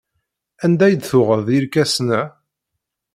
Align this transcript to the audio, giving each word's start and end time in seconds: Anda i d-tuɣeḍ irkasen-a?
Anda 0.65 0.85
i 0.89 0.95
d-tuɣeḍ 0.97 1.47
irkasen-a? 1.57 2.21